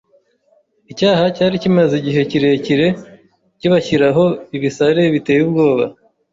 [0.91, 2.87] Icyaha cyari kimaze igihe kirekire
[3.59, 4.23] kibashyiraho
[4.55, 5.85] ibisare biteye ubwoba